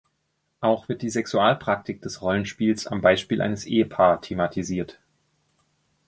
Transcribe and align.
Auch 0.61 0.89
wird 0.89 1.03
die 1.03 1.11
Sexualpraktik 1.11 2.01
des 2.01 2.23
Rollenspiels 2.23 2.87
am 2.87 3.01
Beispiel 3.01 3.39
eines 3.39 3.67
Ehepaar 3.67 4.19
thematisiert. 4.19 4.99